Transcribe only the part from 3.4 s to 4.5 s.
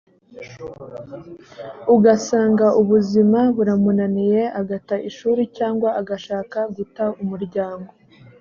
buramunaniye